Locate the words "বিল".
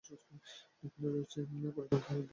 2.19-2.29